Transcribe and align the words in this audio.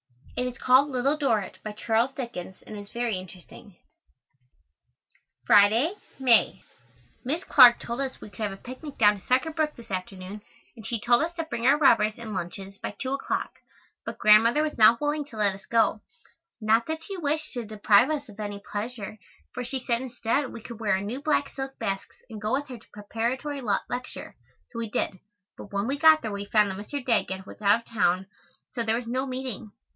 It 0.35 0.47
is 0.47 0.57
called 0.57 0.89
Little 0.89 1.15
Dorritt, 1.19 1.61
by 1.61 1.73
Charles 1.73 2.13
Dickens, 2.15 2.63
and 2.63 2.75
is 2.75 2.89
very 2.89 3.17
interesting. 3.17 3.75
Friday, 5.45 5.93
May. 6.17 6.63
Miss 7.23 7.43
Clark 7.43 7.79
told 7.79 8.01
us 8.01 8.19
we 8.19 8.31
could 8.31 8.39
have 8.41 8.51
a 8.51 8.57
picnic 8.57 8.97
down 8.97 9.19
to 9.19 9.21
Sucker 9.27 9.51
Brook 9.51 9.75
this 9.75 9.91
afternoon 9.91 10.41
and 10.75 10.87
she 10.87 10.99
told 10.99 11.21
us 11.21 11.31
to 11.35 11.43
bring 11.43 11.67
our 11.67 11.77
rubbers 11.77 12.15
and 12.17 12.33
lunches 12.33 12.79
by 12.79 12.95
two 12.99 13.13
o'clock; 13.13 13.51
but 14.03 14.17
Grandmother 14.17 14.63
was 14.63 14.79
not 14.79 14.99
willing 14.99 15.23
to 15.25 15.37
let 15.37 15.53
us 15.53 15.67
go; 15.67 16.01
not 16.59 16.87
that 16.87 17.03
she 17.03 17.17
wished 17.17 17.53
to 17.53 17.63
deprive 17.63 18.09
us 18.09 18.27
of 18.27 18.39
any 18.39 18.59
pleasure 18.71 19.19
for 19.53 19.63
she 19.63 19.79
said 19.85 20.01
instead 20.01 20.51
we 20.51 20.61
could 20.61 20.79
wear 20.79 20.93
our 20.93 21.01
new 21.01 21.21
black 21.21 21.49
silk 21.49 21.77
basks 21.77 22.15
and 22.27 22.41
go 22.41 22.53
with 22.53 22.67
her 22.69 22.79
to 22.79 22.89
Preparatory 22.91 23.61
lecture, 23.87 24.35
so 24.71 24.79
we 24.79 24.89
did, 24.89 25.19
but 25.55 25.71
when 25.71 25.85
we 25.85 25.99
got 25.99 26.23
there 26.23 26.31
we 26.31 26.45
found 26.45 26.71
that 26.71 26.77
Mr. 26.79 27.05
Daggett 27.05 27.45
was 27.45 27.61
out 27.61 27.81
of 27.81 27.85
town 27.85 28.25
so 28.71 28.81
there 28.81 28.95
was 28.95 29.05
no 29.05 29.27
meeting. 29.27 29.71